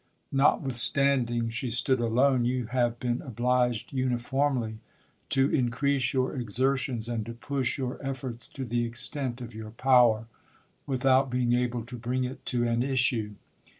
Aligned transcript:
Notwithstanding 0.31 1.49
she 1.49 1.69
stood 1.69 1.99
alone, 1.99 2.43
you 2.43 2.65
have 2.65 2.99
been 2.99 3.21
obliged 3.21 3.93
uniformly 3.93 4.79
to 5.29 5.53
increase 5.53 6.11
your 6.11 6.33
exertions, 6.35 7.07
and 7.07 7.23
to 7.27 7.33
push 7.35 7.77
your 7.77 8.03
efforts 8.03 8.47
to 8.47 8.65
the 8.65 8.83
extent 8.83 9.41
of 9.41 9.53
your 9.53 9.69
power, 9.69 10.25
without 10.87 11.29
being 11.29 11.53
able 11.53 11.83
to 11.85 11.97
bring 11.99 12.23
it 12.23 12.43
to 12.47 12.63
an 12.65 12.81
issue. 12.81 13.35